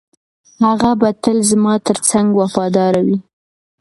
هغه 0.65 0.91
به 0.99 1.09
تل 1.23 1.37
زما 1.49 1.75
تر 1.87 1.97
څنګ 2.09 2.27
وفاداره 2.41 3.01
وي. 3.07 3.17